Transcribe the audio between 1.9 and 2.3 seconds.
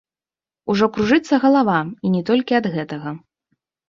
і не